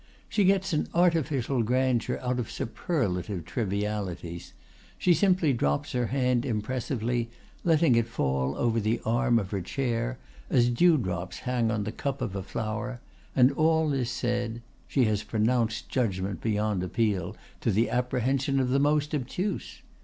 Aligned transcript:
She 0.27 0.45
gets 0.45 0.73
an 0.73 0.89
artificial 0.95 1.61
grandeur 1.61 2.17
out 2.23 2.39
of 2.39 2.49
superlative 2.49 3.45
trivialities; 3.45 4.51
she 4.97 5.13
simply 5.13 5.53
drops 5.53 5.91
her 5.91 6.07
hand 6.07 6.43
impressively, 6.43 7.29
letting 7.63 7.93
it 7.93 8.07
fall 8.07 8.55
over 8.55 8.79
the 8.79 8.99
arm 9.05 9.37
of 9.37 9.51
her 9.51 9.61
chair 9.61 10.17
as 10.49 10.69
dewdrops 10.71 11.41
hang 11.45 11.69
on 11.69 11.83
the 11.83 11.91
cup 11.91 12.19
of 12.19 12.35
a 12.35 12.41
flower, 12.41 12.99
and 13.35 13.51
all 13.51 13.93
is 13.93 14.09
said—she 14.09 15.05
has 15.05 15.21
pronounced 15.21 15.87
judgment 15.87 16.41
beyond 16.41 16.81
appeal, 16.81 17.35
to 17.59 17.69
the 17.69 17.87
apprehension 17.91 18.59
of 18.59 18.69
the 18.69 18.79
most 18.79 19.13
obtuse. 19.13 19.83